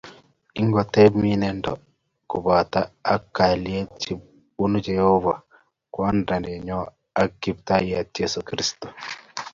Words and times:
Ingoteb 0.61 1.11
mieindo 1.23 1.71
kobotok 2.29 2.87
ak 3.13 3.23
kalyet 3.35 3.89
che 4.01 4.13
bunu 4.55 4.77
Jehova 4.87 5.33
Kwandanyo 5.93 6.79
ak 7.21 7.29
Kiptaiyat 7.41 8.07
Jesu 8.17 8.39
Kristo. 8.47 8.87